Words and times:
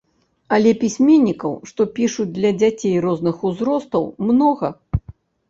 Але 0.55 0.69
пісьменнікаў, 0.83 1.53
што 1.71 1.81
пішуць 1.99 2.25
для 2.39 2.51
дзяцей 2.65 2.95
розных 3.05 3.45
узростаў, 3.51 4.11
многа. 4.33 4.69